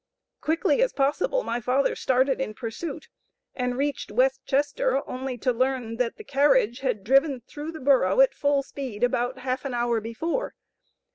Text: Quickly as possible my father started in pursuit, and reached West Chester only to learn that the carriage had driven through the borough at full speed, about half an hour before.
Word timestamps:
Quickly 0.41 0.81
as 0.81 0.93
possible 0.93 1.43
my 1.43 1.59
father 1.61 1.95
started 1.95 2.41
in 2.41 2.55
pursuit, 2.55 3.07
and 3.53 3.77
reached 3.77 4.11
West 4.11 4.43
Chester 4.47 5.07
only 5.07 5.37
to 5.37 5.53
learn 5.53 5.97
that 5.97 6.15
the 6.17 6.23
carriage 6.23 6.79
had 6.79 7.03
driven 7.03 7.41
through 7.41 7.71
the 7.71 7.79
borough 7.79 8.19
at 8.19 8.33
full 8.33 8.63
speed, 8.63 9.03
about 9.03 9.37
half 9.37 9.63
an 9.63 9.75
hour 9.75 10.01
before. 10.01 10.55